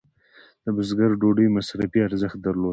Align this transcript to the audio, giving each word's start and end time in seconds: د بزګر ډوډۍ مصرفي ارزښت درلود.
د 0.63 0.65
بزګر 0.75 1.11
ډوډۍ 1.21 1.47
مصرفي 1.55 1.99
ارزښت 2.07 2.37
درلود. 2.45 2.69